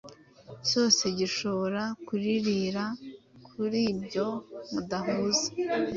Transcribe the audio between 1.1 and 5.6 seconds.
gishobora kuririra kuri ibyo mudahuza